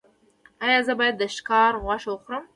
ایا 0.65 0.79
زه 0.87 0.93
باید 0.99 1.15
د 1.17 1.23
ښکار 1.35 1.71
غوښه 1.83 2.09
وخورم؟ 2.11 2.43